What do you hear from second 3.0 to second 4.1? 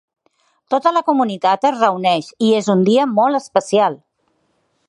molt especial.